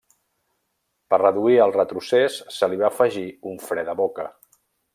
Per 1.13 1.19
reduir 1.23 1.59
el 1.65 1.73
retrocés 1.75 2.39
se 2.55 2.71
li 2.71 2.81
va 2.81 2.89
afegir 2.89 3.27
un 3.53 3.61
fre 3.67 3.85
de 3.91 3.97
boca. 4.01 4.27